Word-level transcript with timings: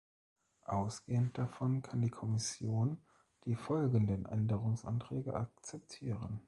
Ausgehend 0.65 1.37
davon 1.37 1.83
kann 1.83 2.01
die 2.01 2.09
Kommission 2.09 2.97
die 3.45 3.53
folgenden 3.53 4.25
Änderungsanträge 4.25 5.35
akzeptieren. 5.35 6.39